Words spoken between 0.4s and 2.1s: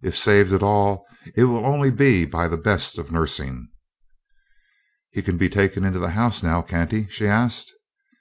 at all, it will only